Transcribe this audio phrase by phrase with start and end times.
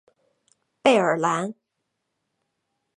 [0.81, 1.53] 贝尔兰。